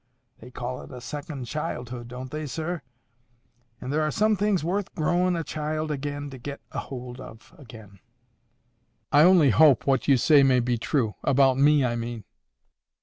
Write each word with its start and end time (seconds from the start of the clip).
They 0.39 0.49
call 0.49 0.81
it 0.81 0.91
a 0.91 0.99
second 0.99 1.45
childhood, 1.45 2.07
don't 2.07 2.31
they, 2.31 2.47
sir? 2.47 2.81
And 3.79 3.93
there 3.93 4.01
are 4.01 4.09
some 4.09 4.35
things 4.35 4.63
worth 4.63 4.91
growin' 4.95 5.35
a 5.35 5.43
child 5.43 5.91
again 5.91 6.31
to 6.31 6.39
get 6.39 6.59
a 6.71 6.79
hould 6.87 7.21
ov 7.21 7.53
again." 7.55 7.99
"I 9.11 9.21
only 9.21 9.51
hope 9.51 9.85
what 9.85 10.07
you 10.07 10.17
say 10.17 10.41
may 10.41 10.59
be 10.59 10.79
true—about 10.79 11.59
me, 11.59 11.85
I 11.85 11.95
mean." 11.95 12.23